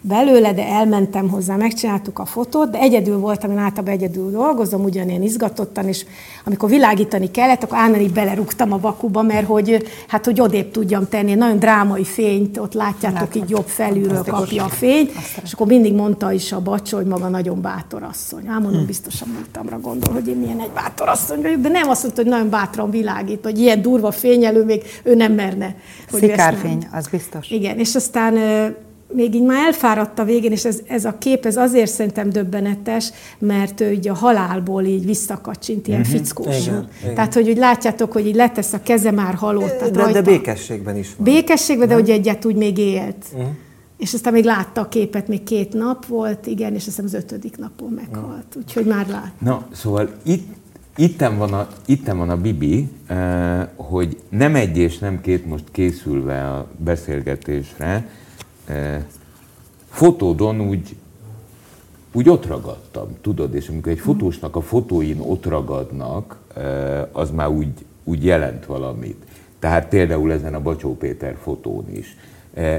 [0.00, 5.22] belőle, de elmentem hozzá, megcsináltuk a fotót, de egyedül voltam, én általában egyedül dolgozom, ugyanilyen
[5.22, 6.04] izgatottan, és
[6.44, 11.08] amikor világítani kellett, akkor állandóan így belerúgtam a vakuba, mert hogy, hát, hogy odébb tudjam
[11.08, 13.42] tenni, nagyon drámai fényt, ott látjátok, Látom.
[13.42, 17.28] így jobb felülről kapja a fényt, és akkor mindig mondta is a bacsó, hogy maga
[17.28, 18.48] nagyon bátor asszony.
[18.48, 18.86] Ám mondom, hm.
[18.86, 22.30] biztosan múltamra gondol, hogy én milyen egy bátor asszony vagyok, de nem azt mondta, hogy
[22.30, 25.76] nagyon bátran világít, hogy ilyen durva fényelő még ő nem merne.
[26.12, 27.50] Szikárfény, az biztos.
[27.50, 28.34] Igen, és aztán
[29.14, 33.10] még így már elfáradt a végén, és ez, ez a kép, ez azért szerintem döbbenetes,
[33.38, 36.16] mert ő így a halálból így visszakacsint, ilyen uh-huh.
[36.16, 36.66] fickós.
[36.66, 36.88] Igen.
[37.14, 39.84] Tehát, hogy úgy látjátok, hogy így letesz a keze már halott.
[39.92, 41.24] De, de békességben is van.
[41.24, 42.04] Békességben, uh-huh.
[42.04, 43.24] de hogy egyet úgy még élt.
[43.32, 43.48] Uh-huh.
[43.98, 47.56] És aztán még látta a képet, még két nap volt, igen, és aztán az ötödik
[47.56, 48.44] napon meghalt.
[48.48, 48.62] Uh-huh.
[48.62, 49.32] Úgyhogy már lát.
[49.38, 50.54] Na, szóval itt
[50.98, 55.64] Itten van, a, itten van a Bibi, eh, hogy nem egy és nem két most
[55.70, 58.08] készülve a beszélgetésre,
[59.90, 60.96] fotódon úgy,
[62.12, 66.38] úgy ott ragadtam, tudod, és amikor egy fotósnak a fotóin ott ragadnak,
[67.12, 67.72] az már úgy,
[68.04, 69.24] úgy jelent valamit.
[69.58, 72.16] Tehát például ezen a Bacsó Péter fotón is.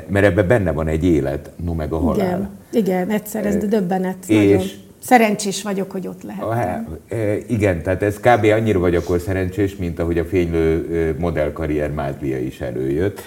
[0.08, 2.50] Mert ebben benne van egy élet, no meg a halál.
[2.72, 4.18] Igen, igen egyszer, ez döbbenet.
[4.28, 4.86] És nagyon.
[5.00, 6.98] Szerencsés vagyok, hogy ott lehettem.
[7.48, 8.44] Igen, tehát ez kb.
[8.44, 13.22] annyira vagy akkor szerencsés, mint ahogy a fénylő modellkarrier mázlia is előjött.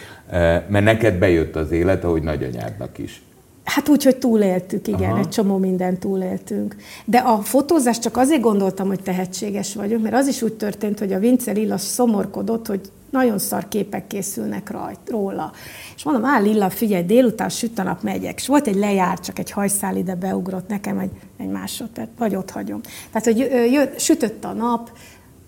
[0.68, 3.22] Mert neked bejött az élet, ahogy nagyanyádnak is.
[3.64, 5.18] Hát úgy, hogy túléltük, igen, Aha.
[5.18, 6.76] egy csomó mindent túléltünk.
[7.04, 11.12] De a fotózás csak azért gondoltam, hogy tehetséges vagyok, mert az is úgy történt, hogy
[11.12, 15.52] a Vince Lilla szomorkodott, hogy nagyon szar képek készülnek rajt, róla.
[15.96, 18.38] És mondom, áll Lilla, figyelj, délután süt a nap, megyek.
[18.40, 22.50] És volt egy lejár, csak egy hajszál ide beugrott nekem egy, egy másodperc, vagy ott
[22.50, 22.80] hagyom.
[23.12, 23.38] Tehát, hogy
[23.72, 24.90] jött, sütött a nap,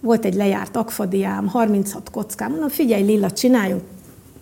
[0.01, 3.83] volt egy lejárt akfadiám, 36 kockám, mondom, figyelj Lilla, csináljunk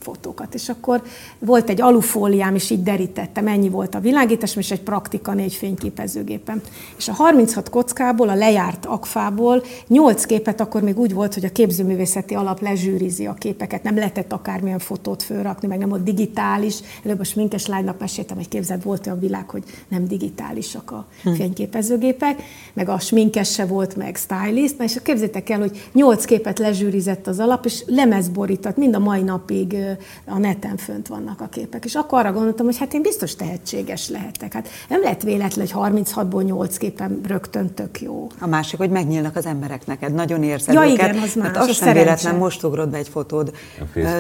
[0.03, 0.55] fotókat.
[0.55, 1.03] És akkor
[1.39, 6.61] volt egy alufóliám, és így derítettem, ennyi volt a világítás, és egy praktika négy fényképezőgépem.
[6.97, 11.53] És a 36 kockából, a lejárt akfából 8 képet akkor még úgy volt, hogy a
[11.53, 16.79] képzőművészeti alap lezsűrizi a képeket, nem lehetett akármilyen fotót fölrakni, meg nem volt digitális.
[17.05, 21.33] Előbb a sminkes lánynak meséltem, hogy képzett volt olyan világ, hogy nem digitálisak a hm.
[21.33, 27.27] fényképezőgépek, meg a sminkes se volt, meg stylist, és képzétek el, hogy 8 képet lezsűrizett
[27.27, 29.77] az alap, és lemezborított, mind a mai napig
[30.25, 31.85] a neten fönt vannak a képek.
[31.85, 34.53] És akkor arra gondoltam, hogy hát én biztos tehetséges lehetek.
[34.53, 38.27] Hát nem lehet véletlen, hogy 36-ból 8 képen rögtön tök jó.
[38.41, 41.09] A másik, hogy megnyílnak az emberek neked, nagyon érzed ja, őket.
[41.09, 43.53] Igen, az más, hát az sem véletlen, most ugrott be egy fotód.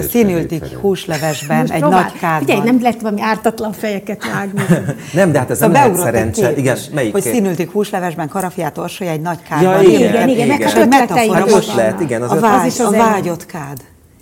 [0.08, 2.56] Színültik húslevesben, most egy próbál, nagy kádban.
[2.56, 4.62] Ugye, nem lehet valami ártatlan fejeket vágni.
[5.12, 6.56] nem, de hát ez szóval nem lehet szerencse.
[6.56, 9.82] Igen, melyik hogy színültik húslevesben, karafiát orsolja egy nagy kádban.
[9.82, 13.46] Ja, igen, igen, igen, meg a metafora, most lehet, igen, az a, vágy, a vágyott
[13.46, 13.78] kád.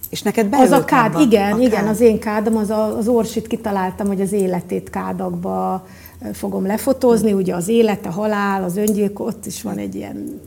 [0.08, 1.88] És neked Az a kád, abba, igen, a igen, kád.
[1.88, 5.86] az én kádom, az a, az Orsit kitaláltam, hogy az életét kádakba
[6.32, 10.40] fogom lefotózni, ugye az élet, a halál, az öngyilkos, ott is van egy ilyen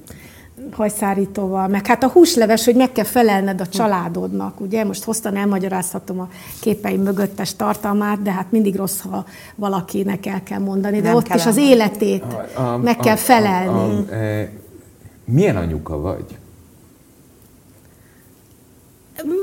[0.72, 4.84] hajszárítóval, meg hát a húsleves, hogy meg kell felelned a családodnak, ugye?
[4.84, 6.28] Most hoztan elmagyarázhatom a
[6.62, 11.34] képeim mögöttes tartalmát, de hát mindig rossz, ha valakinek el kell mondani, de Nem ott
[11.36, 14.06] is az életét a, a, meg kell a, felelni.
[14.10, 14.48] A, a, a,
[15.26, 16.26] milyen anyuka vagy?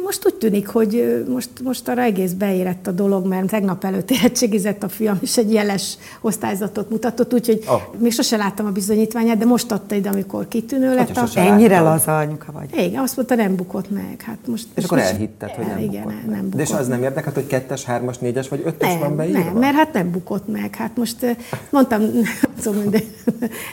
[0.05, 4.83] Most úgy tűnik, hogy most, most arra egész beérett a dolog, mert tegnap előtt érettségizett
[4.83, 7.83] a fiam, és egy jeles osztályzatot mutatott, úgyhogy oh.
[7.99, 11.17] még sose láttam a bizonyítványát, de most adta ide, amikor kitűnő lett.
[11.17, 11.29] A...
[11.35, 12.87] Ennyire laza anyuka vagy.
[12.87, 14.23] Igen, azt mondta, nem bukott meg.
[14.27, 16.57] Hát most, és akkor elhitted, hogy nem igen, bukott nem bukott.
[16.57, 19.39] De és az nem érdekelt, hogy kettes, hármas, négyes vagy ötös nem, van beírva?
[19.39, 20.75] Nem, mert hát nem bukott meg.
[20.75, 21.37] Hát most
[21.71, 22.03] mondtam,
[22.91, 23.03] de,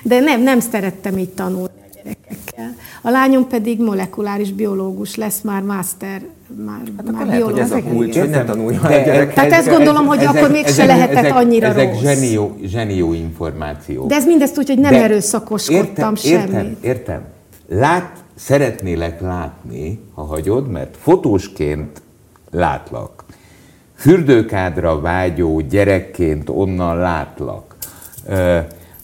[0.04, 2.76] de nem, nem szerettem így tanulni gyerekekkel.
[3.02, 6.22] A lányom pedig molekuláris biológus lesz, már master,
[6.66, 7.70] már, hát már lehet, biológus.
[7.70, 9.34] Hogy ez a kulcs, hogy nem tanulja a gyerek.
[9.34, 12.02] Tehát ezt gondolom, hogy ezek, akkor még se lehetett ezek, annyira ezek rossz.
[12.02, 14.06] Zsenió, zsenió információ.
[14.08, 16.48] De ez mindezt úgy, hogy nem De erőszakoskodtam értem, semmit.
[16.48, 17.22] Értem, értem.
[17.68, 22.02] Lát, szeretnélek látni, ha hagyod, mert fotósként
[22.52, 23.24] látlak.
[23.98, 27.76] Fürdőkádra vágyó gyerekként onnan látlak.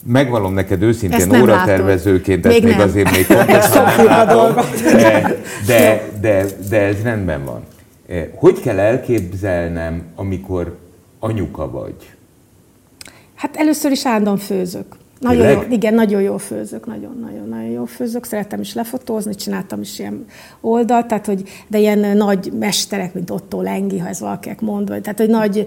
[0.04, 5.36] Megvalom neked őszintén óratervezőként, ezt még, még azért még pontosan nem látom, de,
[5.66, 7.62] de, de, de ez rendben van.
[8.08, 10.76] Eh, hogy kell elképzelnem, amikor
[11.18, 11.94] anyuka vagy?
[13.34, 14.84] Hát először is állandóan főzök.
[15.22, 18.24] Nagyon jó, igen, nagyon jó főzök, nagyon-nagyon-nagyon jó főzök.
[18.24, 20.26] Szeretem is lefotózni, csináltam is ilyen
[20.60, 25.00] oldalt, tehát hogy, de ilyen nagy mesterek, mint Otto Lengi, ha ez valakinek mond, vagy,
[25.00, 25.66] tehát hogy nagy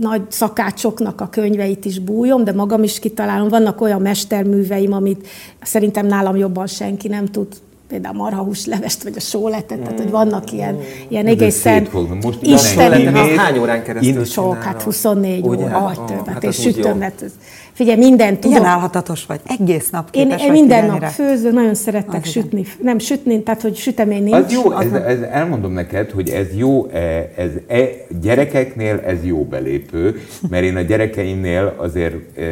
[0.00, 3.48] nagy szakácsoknak a könyveit is bújom, de magam is kitalálom.
[3.48, 5.28] Vannak olyan mesterműveim, amit
[5.62, 7.48] szerintem nálam jobban senki nem tud
[7.90, 9.82] például a marhahús levest, vagy a sóletet, mm.
[9.82, 11.88] tehát hogy vannak ilyen, ilyen egészen
[12.22, 15.64] Most Isten, hány órán keresztül Sok, hát 24 Ugye?
[15.64, 17.32] óra, vagy több, hát és sütöm, mert ez,
[17.72, 18.50] Figyelj, minden tudom.
[18.50, 22.60] Ilyen állhatatos vagy, egész nap Én, én minden nap főző, nagyon szeretek az sütni.
[22.60, 22.72] Igen.
[22.82, 24.36] Nem sütni, tehát hogy sütemény nincs.
[24.36, 26.98] Az jó, ez, ez, elmondom neked, hogy ez jó, e,
[27.36, 27.86] ez, ez
[28.20, 32.42] gyerekeknél ez jó belépő, mert én a gyerekeimnél azért e,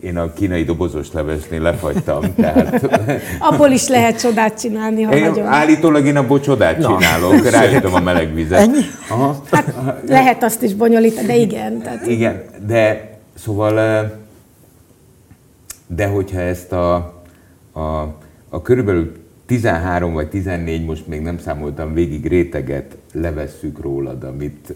[0.00, 2.88] én a kínai dobozos levesnél lefagytam, tehát...
[3.50, 5.46] Abból is lehet csodát csinálni, ha én, nagyon...
[5.46, 6.88] Állítólag én abból csodát Na.
[6.88, 8.58] csinálok, rájöttem a meleg vizet.
[8.58, 8.80] Ennyi?
[9.10, 9.42] Aha.
[9.50, 9.74] Hát
[10.06, 11.82] lehet azt is bonyolítani, de igen.
[11.82, 12.06] Tehát...
[12.06, 14.10] Igen, de Szóval,
[15.86, 16.94] de hogyha ezt a,
[17.72, 17.80] a,
[18.48, 24.74] a körülbelül 13 vagy 14, most még nem számoltam végig réteget levesszük rólad, amit,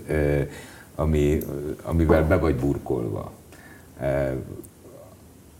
[0.94, 1.38] ami,
[1.83, 3.33] amivel be vagy burkolva,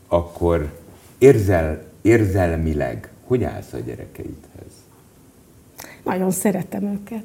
[0.07, 0.79] akkor
[1.17, 4.71] érzel, érzelmileg hogy állsz a gyerekeidhez?
[6.03, 7.23] Nagyon szeretem őket.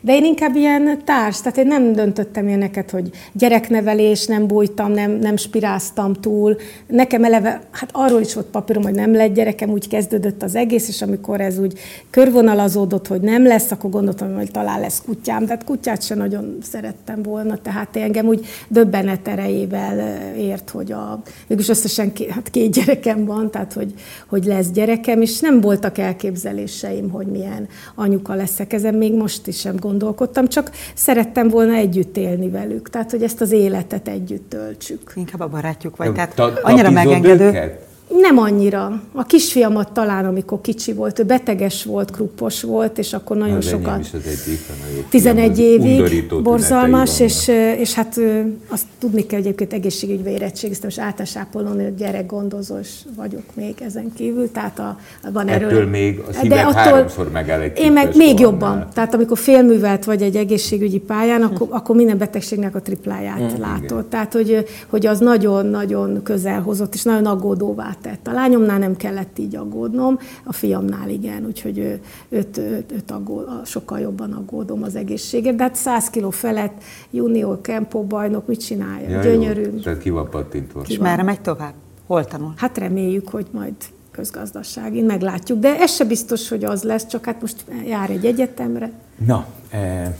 [0.00, 5.10] De én inkább ilyen társ, tehát én nem döntöttem ilyeneket, hogy gyereknevelés, nem bújtam, nem,
[5.10, 6.56] nem spiráztam túl.
[6.86, 10.88] Nekem eleve, hát arról is volt papírom, hogy nem lett gyerekem, úgy kezdődött az egész,
[10.88, 11.78] és amikor ez úgy
[12.10, 16.58] körvonalazódott, hogy nem lesz, akkor gondoltam, hogy talán lesz kutyám, de hát kutyát sem nagyon
[16.62, 22.72] szerettem volna, tehát engem úgy döbbenet erejével ért, hogy a, mégis összesen két, hát két
[22.72, 23.94] gyerekem van, tehát hogy,
[24.28, 28.72] hogy lesz gyerekem, és nem voltak elképzeléseim, hogy milyen anyuka leszek.
[28.72, 33.40] Ezen még most is sem gondolkodtam, csak szerettem volna együtt élni velük, tehát hogy ezt
[33.40, 35.12] az életet együtt töltsük.
[35.14, 37.46] Inkább a barátjuk vagy, tehát annyira megengedő.
[37.46, 37.87] Őket?
[38.08, 39.02] Nem annyira.
[39.12, 43.68] A kisfiamat talán, amikor kicsi volt, ő beteges volt, kruppos volt, és akkor nagyon Az
[43.68, 44.00] sokat...
[44.00, 48.20] Is az egyik, 11 évig borzalmas, és, és hát
[48.68, 54.50] azt tudni kell, hogy egyébként egészségügybe érettségiztem, és általános ápolónő gyerekgondozós vagyok még ezen kívül,
[54.52, 54.98] tehát a,
[55.32, 55.68] van erről...
[55.68, 58.86] Ettől még a szíved attól, háromszor megáll egy Én meg még jobban.
[58.94, 63.84] Tehát amikor félművelt vagy egy egészségügyi pályán, akkor, akkor minden betegségnek a tripláját hmm, látod.
[63.84, 64.08] Igen.
[64.08, 68.26] Tehát, hogy, hogy az nagyon-nagyon közel hozott, és nagyon aggódóvá tett.
[68.26, 73.66] A lányomnál nem kellett így aggódnom, a fiamnál igen, úgyhogy ő, őt, őt, őt aggód,
[73.66, 75.56] sokkal jobban aggódom az egészségért.
[75.56, 79.08] De hát 100 kiló felett junior kempó bajnok mit csinálja?
[79.08, 79.62] Ja, Gyönyörű.
[79.62, 79.78] Jó.
[79.78, 80.82] Tehát ki van pattintva.
[80.86, 81.74] És merre megy tovább?
[82.06, 82.52] Hol tanul?
[82.56, 83.74] Hát reméljük, hogy majd
[84.10, 85.58] közgazdaságin, meglátjuk.
[85.58, 88.90] De ez se biztos, hogy az lesz, csak hát most jár egy egyetemre.
[89.26, 90.14] Na, eh,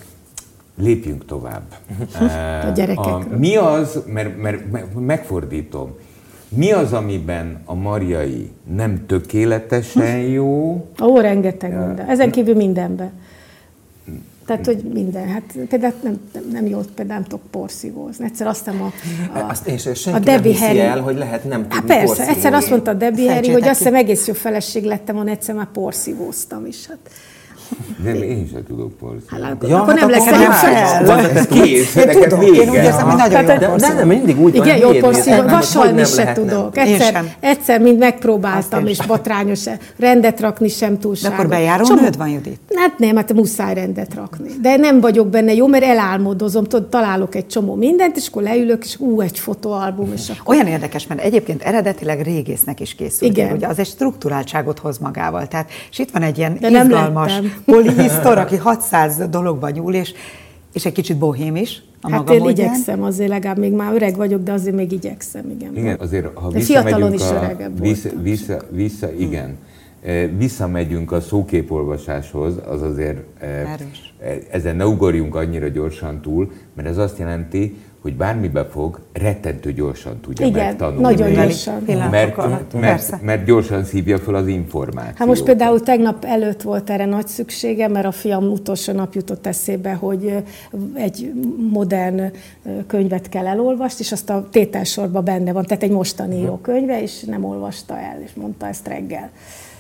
[0.77, 1.63] lépjünk tovább.
[2.21, 3.35] Eh, a gyerekekről.
[3.35, 5.95] A, mi az, mert, mert megfordítom,
[6.49, 10.85] mi az, amiben a Mariai nem tökéletesen jó?
[11.03, 12.09] Ó, rengeteg minden.
[12.09, 13.11] Ezen kívül mindenben.
[14.47, 15.29] Tehát, hogy minden.
[15.29, 18.25] Hát például nem, nem, nem jó, például nem tudok porszívózni.
[18.25, 18.93] Egyszer azt hiszem a,
[19.39, 22.05] a, azt és senki a Debbie nem Harry, el, hogy lehet nem tudni hát persze,
[22.05, 22.35] porszívózni.
[22.35, 25.55] egyszer azt mondta a Debbie Harry, hogy azt hiszem egész jó feleség lettem volna, egyszer
[25.55, 26.87] már porszívóztam is.
[26.87, 26.99] Hát
[28.05, 29.45] nem, én sem tudok porszívni.
[29.45, 31.05] Hát, ja, akkor hát nem lesz nem fel.
[31.05, 34.55] Van, kész, én tudom, én úgy érzem, hogy nagyon jó de, de, nem, mindig úgy
[34.55, 36.77] Igen, jó porszívó, vasalni se tudok.
[36.77, 39.65] Egyszer, egyszer mind megpróbáltam, és batrányos,
[39.99, 41.37] rendet rakni sem túlságot.
[41.37, 42.61] De akkor bejáró nőd van, Judit?
[42.75, 44.51] Hát nem, hát muszáj rendet rakni.
[44.63, 48.85] De nem vagyok benne jó, mert elálmodozom, tudod, találok egy csomó mindent, és akkor leülök,
[48.85, 50.55] és ú, egy fotóalbum, és akkor...
[50.55, 53.31] Olyan érdekes, mert egyébként eredetileg régésznek is készült.
[53.31, 53.53] Igen.
[53.53, 55.47] Ugye az egy struktúráltságot hoz magával.
[55.47, 57.33] Tehát, és itt van egy ilyen De izgalmas,
[57.65, 60.13] polihisztor, aki 600 dologba nyúl, és,
[60.73, 61.83] és egy kicsit bohém is.
[62.01, 62.51] A hát én módján.
[62.51, 65.77] igyekszem azért, legalább még már öreg vagyok, de azért még igyekszem, igen.
[65.77, 69.57] Igen, azért ha de fiatalon is öregebb vissza, vissza, vissza, igen.
[70.05, 70.39] Hmm.
[70.39, 74.15] Visszamegyünk a szóképolvasáshoz, az azért Erős.
[74.51, 80.21] ezen ne ugorjunk annyira gyorsan túl, mert ez azt jelenti, hogy bármibe fog, rettentő gyorsan
[80.21, 81.03] tudja Igen, megtanulni.
[81.03, 81.83] nagyon gyorsan.
[81.87, 85.17] Mert, mert, mert, mert gyorsan szívja fel az információt.
[85.17, 89.47] Hát most például tegnap előtt volt erre nagy szüksége, mert a fiam utolsó nap jutott
[89.47, 90.35] eszébe, hogy
[90.95, 91.33] egy
[91.71, 92.33] modern
[92.87, 97.21] könyvet kell elolvasni, és azt a tételsorban benne van, tehát egy mostani író könyve, és
[97.21, 99.31] nem olvasta el, és mondta ezt reggel.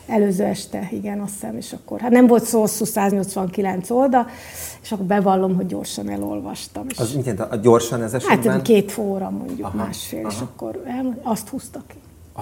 [0.09, 4.27] Előző este, igen, azt hiszem, és akkor, hát nem volt szó hosszú 189 oldal,
[4.83, 6.87] és akkor bevallom, hogy gyorsan elolvastam.
[6.89, 8.53] És az mit jelent, a gyorsan ez esetben?
[8.53, 10.29] Hát két óra mondjuk, aha, másfél, aha.
[10.29, 11.97] és akkor el, azt húzta ki.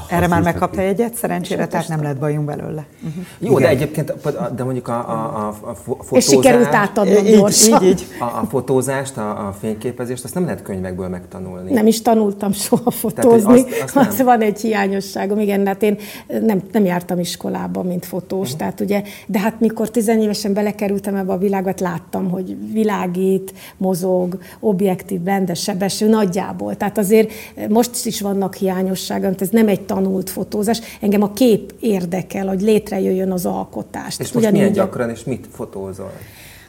[0.08, 2.86] Erre már megkapta egyet, szerencsére, tehát nem lett bajunk belőle.
[3.06, 3.24] Uh-huh.
[3.38, 3.62] Jó, Igen.
[3.62, 4.14] de egyébként,
[4.54, 6.16] de mondjuk a, a, a fotózást...
[6.16, 7.82] És sikerült átadnom gyorsan.
[7.82, 8.06] Így, így.
[8.20, 11.72] A, a fotózást, a, a fényképezést, azt nem lehet könyvekből megtanulni.
[11.72, 13.64] Nem is tanultam soha fotózni.
[13.64, 15.98] Tehát, azt, azt az van egy hiányosságom, igen, hát én
[16.40, 18.58] nem, nem jártam iskolába, mint fotós, uh-huh.
[18.58, 24.38] tehát ugye, de hát mikor tizenévesen belekerültem ebbe a világba, hát láttam, hogy világít, mozog,
[24.60, 26.76] objektív, rendes, sebesül, nagyjából.
[26.76, 27.32] Tehát azért
[27.68, 30.80] most is vannak hiányosságok, ez nem egy tanult fotózás.
[31.00, 34.18] Engem a kép érdekel, hogy létrejöjjön az alkotás.
[34.18, 36.12] És most milyen gyakran, és mit fotózol?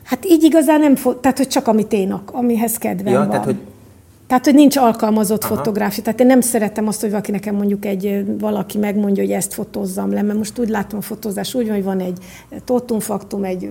[0.03, 3.29] Hát így igazán nem, fo- tehát hogy csak amit én, amihez kedvem ja, van.
[3.29, 3.57] Tehát, hogy
[4.27, 5.55] tehát, hogy nincs alkalmazott Aha.
[5.55, 6.03] fotográfia.
[6.03, 10.11] Tehát én nem szeretem azt, hogy valaki nekem mondjuk egy, valaki megmondja, hogy ezt fotózzam
[10.13, 12.17] le, mert most úgy látom a fotózás úgy, hogy van egy
[12.65, 13.69] totumfaktum, egy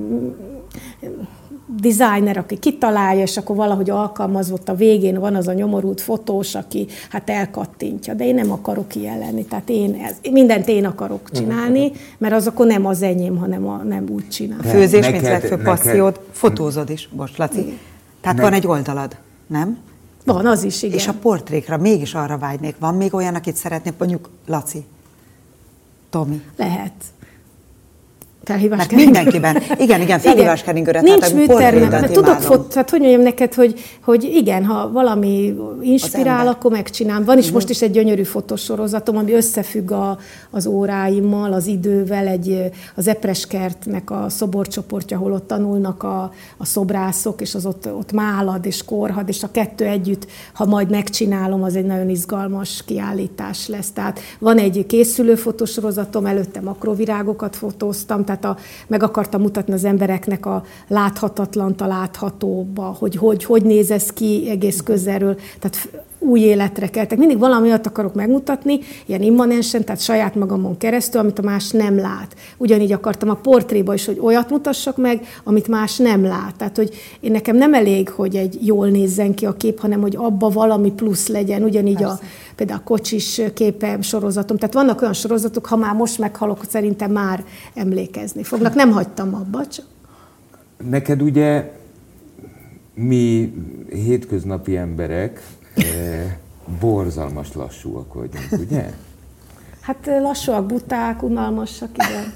[1.66, 6.86] designer, aki kitalálja, és akkor valahogy alkalmazott a végén van az a nyomorult fotós, aki
[7.10, 11.92] hát elkattintja, de én nem akarok ilyen lenni, tehát én ez, mindent én akarok csinálni,
[12.18, 14.58] mert az akkor nem az enyém, hanem a, nem úgy csinál.
[14.58, 17.60] A főzés, neked, mint legfőbb passziód, fotózod is, most Laci.
[17.60, 17.78] Igen.
[18.20, 18.42] Tehát ne...
[18.42, 19.78] van egy oldalad, nem?
[20.24, 20.96] Van, az is, igen.
[20.96, 22.74] És a portrékra mégis arra vágynék.
[22.78, 24.84] Van még olyan, akit szeretnék, mondjuk Laci,
[26.10, 26.42] Tomi?
[26.56, 26.92] Lehet
[28.46, 29.62] felhívás Mert mindenkiben.
[29.78, 31.00] Igen, igen, felhívás keringőre.
[31.00, 31.90] Nincs műterem.
[31.90, 37.24] Hát tudok fot, hát hogy mondjam neked, hogy, hogy igen, ha valami inspirál, akkor megcsinálom.
[37.24, 37.54] Van is uh-huh.
[37.54, 40.18] most is egy gyönyörű fotosorozatom, ami összefügg a,
[40.50, 47.40] az óráimmal, az idővel, egy, az Epreskertnek a szoborcsoportja, ahol ott tanulnak a, a szobrászok,
[47.40, 51.76] és az ott, ott málad és korhad, és a kettő együtt, ha majd megcsinálom, az
[51.76, 53.90] egy nagyon izgalmas kiállítás lesz.
[53.90, 59.84] Tehát van egy készülő fotosorozatom, előtte makrovirágokat fotóztam, tehát tehát a, meg akartam mutatni az
[59.84, 65.36] embereknek a láthatatlant a láthatóba, hogy hogy, hogy néz ez ki egész közelről.
[65.58, 65.88] Tehát
[66.26, 67.18] új életre keltek.
[67.18, 71.96] Mindig valami olyat akarok megmutatni, ilyen immanensen, tehát saját magamon keresztül, amit a más nem
[71.96, 72.34] lát.
[72.56, 76.54] Ugyanígy akartam a portréba is, hogy olyat mutassak meg, amit más nem lát.
[76.56, 80.16] Tehát, hogy én nekem nem elég, hogy egy jól nézzen ki a kép, hanem hogy
[80.16, 81.62] abba valami plusz legyen.
[81.62, 82.12] Ugyanígy Persze.
[82.12, 82.20] a,
[82.54, 84.56] például a kocsis képe sorozatom.
[84.56, 88.74] Tehát vannak olyan sorozatok, ha már most meghalok, szerintem már emlékezni fognak.
[88.74, 89.84] Nem hagytam abba, csak
[90.90, 91.72] Neked ugye
[92.94, 93.52] mi
[93.88, 95.42] hétköznapi emberek
[96.80, 98.90] borzalmas lassúak vagyunk, ugye?
[99.80, 102.32] Hát lassúak, buták, unalmasak, igen.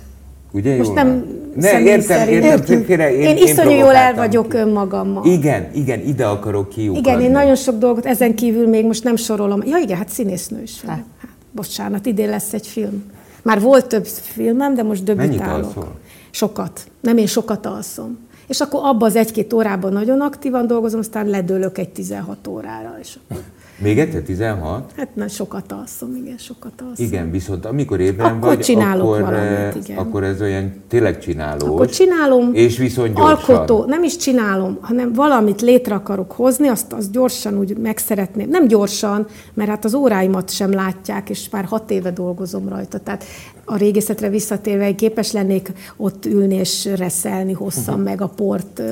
[0.53, 1.25] Ugye Most nem
[1.57, 4.57] ne, értem, értem, félre, én, én, én iszonyú jól el vagyok ki.
[4.57, 5.25] önmagammal.
[5.25, 7.09] Igen, igen, ide akarok kiukadni.
[7.09, 9.63] Igen, én nagyon sok dolgot ezen kívül még most nem sorolom.
[9.67, 10.81] Ja igen, hát színésznő is.
[10.81, 11.05] Hát.
[11.21, 13.05] Hát, bocsánat, idén lesz egy film.
[13.43, 15.39] Már volt több filmem, de most döbitálok.
[15.39, 15.99] Mennyit alszol?
[16.31, 16.81] Sokat.
[17.01, 18.19] Nem én sokat alszom
[18.51, 22.97] és akkor abban az egy-két órában nagyon aktívan dolgozom, aztán ledőlök egy 16 órára.
[23.01, 23.43] És akkor...
[23.79, 24.93] Még egyszer 16?
[24.97, 27.07] Hát na, sokat alszom, igen, sokat alszom.
[27.07, 29.97] Igen, viszont amikor ébren akkor vagy, csinálok akkor, valamit, eh, igen.
[29.97, 31.69] akkor ez olyan tényleg csinálós.
[31.69, 32.51] Akkor csinálom.
[32.55, 33.55] És viszont gyorsan.
[33.55, 38.49] Alkotó, nem is csinálom, hanem valamit létre akarok hozni, azt, azt gyorsan úgy meg szeretném.
[38.49, 42.99] Nem gyorsan, mert hát az óráimat sem látják, és már hat éve dolgozom rajta.
[42.99, 43.25] Tehát
[43.71, 48.03] a régészetre visszatérve képes lennék ott ülni és reszelni hosszan, uh-huh.
[48.03, 48.83] meg a port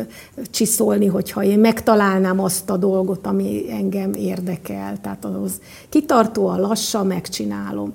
[0.50, 5.00] csiszolni, hogyha én megtalálnám azt a dolgot, ami engem érdekel.
[5.00, 7.92] Tehát ahhoz kitartóan, lassan megcsinálom.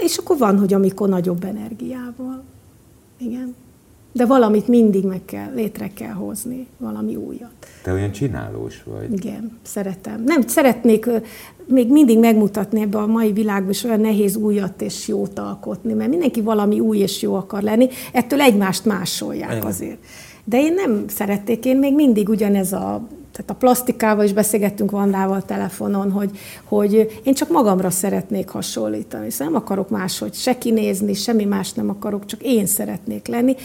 [0.00, 2.42] És akkor van, hogy amikor nagyobb energiával.
[3.18, 3.54] Igen.
[4.18, 7.50] De valamit mindig meg kell, létre kell hozni, valami újat.
[7.82, 9.12] Te olyan csinálós vagy.
[9.12, 10.22] Igen, szeretem.
[10.24, 11.06] Nem, szeretnék
[11.66, 16.10] még mindig megmutatni ebbe a mai világban, és olyan nehéz újat és jót alkotni, mert
[16.10, 19.66] mindenki valami új és jó akar lenni, ettől egymást másolják Igen.
[19.66, 19.98] azért.
[20.44, 25.42] De én nem szerették, én még mindig ugyanez a tehát a plastikával is beszélgettünk Vandával
[25.42, 26.30] telefonon, hogy,
[26.64, 29.30] hogy én csak magamra szeretnék hasonlítani.
[29.30, 33.56] Szóval nem akarok máshogy se kinézni, semmi más nem akarok, csak én szeretnék lenni.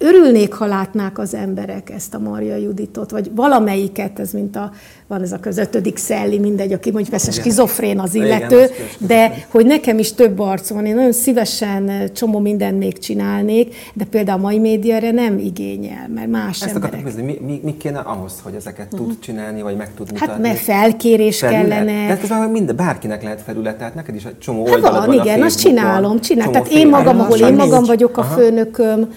[0.00, 4.72] Örülnék, ha látnák az emberek ezt a Marja Juditot, vagy valamelyiket, ez mint a,
[5.06, 9.66] van ez a közötödik szelli, mindegy, aki mondjuk persze skizofrén az illető, Igen, de hogy
[9.66, 14.42] nekem is több arc van, én nagyon szívesen csomó mindent még csinálnék, de például a
[14.42, 17.06] mai médiára nem igényel, mert más Ezt emberek.
[17.06, 19.20] Ezt mi, mi, mi kéne ahhoz, hogy ezeket tud mhm.
[19.20, 20.32] csinálni, vagy meg tud hát, mutatni?
[20.32, 21.68] Hát mert felkérés felület.
[21.68, 22.06] kellene.
[22.06, 25.16] De ez már minden, bárkinek lehet felület, tehát neked is egy csomó oldalad hát van,
[25.16, 26.52] van igen, azt csinálom, csinálom.
[26.52, 29.08] Tehát én magam, ahol én magam vagyok a főnököm,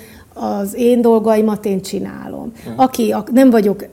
[0.42, 2.52] az én dolgaimat én csinálom.
[2.76, 3.86] Aki nem vagyok,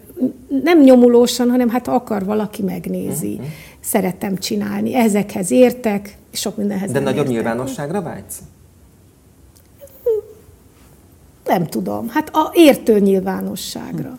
[0.62, 3.32] nem nyomulósan, hanem hát akar valaki megnézi.
[3.32, 3.46] Uh-huh.
[3.80, 4.94] Szeretem csinálni.
[4.94, 7.32] Ezekhez értek, és sok mindenhez De nagyobb értek.
[7.32, 8.38] nyilvánosságra vágysz?
[11.44, 12.08] Nem tudom.
[12.08, 14.18] Hát a értő nyilvánosságra.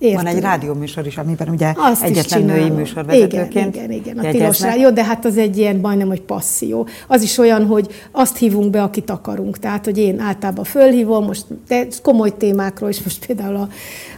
[0.00, 0.24] Értem.
[0.24, 4.18] Van egy rádióműsor is, amiben ugye Azt egyetlen női műsorvezetőként Igen, igen, igen.
[4.18, 6.86] A tilos rádió, de hát az egy ilyen majdnem, hogy passzió.
[7.06, 9.58] Az is olyan, hogy azt hívunk be, akit akarunk.
[9.58, 13.68] Tehát, hogy én általában fölhívom, most de komoly témákról, és most például a,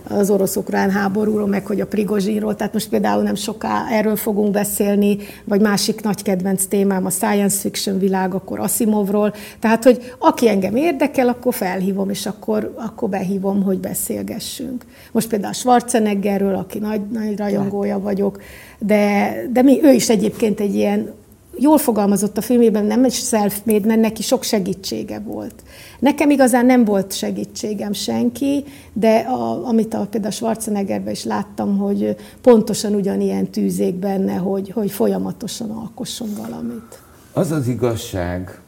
[0.09, 5.19] az orosz-ukrán háborúról, meg hogy a Prigozsinról, tehát most például nem soká erről fogunk beszélni,
[5.45, 9.35] vagy másik nagy kedvenc témám a science fiction világ, akkor Asimovról.
[9.59, 14.85] Tehát, hogy aki engem érdekel, akkor felhívom, és akkor, akkor behívom, hogy beszélgessünk.
[15.13, 18.41] Most például Schwarzeneggerről, aki nagy, nagy rajongója vagyok,
[18.79, 21.21] de, de mi, ő is egyébként egy ilyen
[21.59, 25.55] jól fogalmazott a filmében, nem egy self-made, mert neki sok segítsége volt.
[25.99, 32.17] Nekem igazán nem volt segítségem senki, de a, amit a, például Schwarzeneggerben is láttam, hogy
[32.41, 37.03] pontosan ugyanilyen tűzék benne, hogy, hogy folyamatosan alkosson valamit.
[37.33, 38.61] Az az igazság,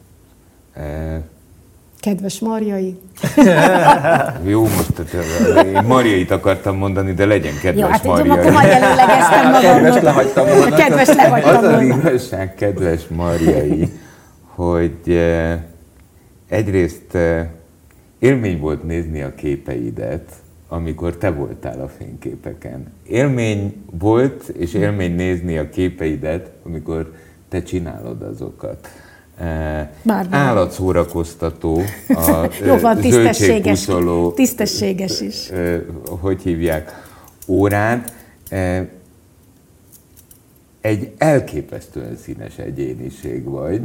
[0.73, 1.21] eh,
[2.05, 2.97] Kedves Marjai.
[4.53, 5.15] Jó, most
[5.65, 8.29] én Marjait akartam mondani, de legyen kedves Jó, hát Marjai.
[8.37, 9.61] akkor majd előlegeztem magamnak.
[9.61, 10.75] Kedves lehagytam volna.
[10.75, 13.91] Kedves lehagytam Az az igazság, kedves Marjai,
[14.45, 15.59] hogy eh,
[16.49, 17.47] egyrészt eh,
[18.19, 20.31] élmény volt nézni a képeidet,
[20.67, 22.93] amikor te voltál a fényképeken.
[23.07, 27.13] Élmény volt, és élmény nézni a képeidet, amikor
[27.49, 28.87] te csinálod azokat.
[29.37, 30.33] Bármilyen.
[30.33, 33.89] állatszórakoztató, a Jó, van, tisztességes,
[34.35, 35.49] tisztességes is.
[36.07, 37.03] Hogy hívják,
[37.47, 38.03] órán.
[40.81, 43.81] Egy elképesztően színes egyéniség vagy,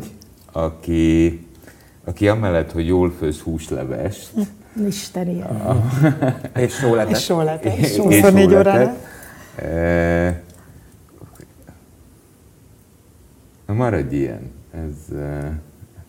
[0.52, 1.46] aki,
[2.04, 4.30] aki amellett, hogy jól főz húslevest,
[4.86, 5.82] Isten ilyen.
[6.64, 7.16] és sóletet.
[7.16, 7.76] És sóletet.
[7.76, 8.96] És 24 órára.
[13.66, 14.59] Na maradj ilyen.
[14.72, 15.16] Ez,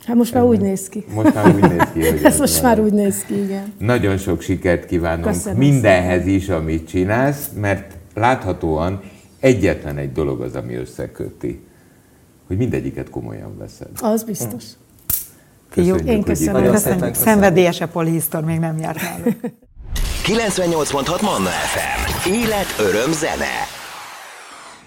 [0.06, 1.06] Hát most már ez, úgy néz ki.
[1.13, 3.74] Most már úgy néz ki, hogy ez, ez most már úgy néz ki, igen.
[3.78, 6.34] Nagyon sok sikert kívánunk Köszönöm mindenhez szépen.
[6.36, 9.02] is, amit csinálsz, mert láthatóan
[9.41, 11.65] Egyetlen egy dolog az, ami összeköti,
[12.47, 13.88] hogy mindegyiket komolyan veszed.
[14.02, 14.63] Az biztos.
[15.69, 16.71] Köszönjük, Én köszönöm.
[16.71, 17.13] köszönjük.
[17.13, 19.39] Szenvedélyese polihisztor még nem járt nálunk.
[20.28, 22.30] 98.6 Manna FM.
[22.30, 23.80] Élet, öröm, zene.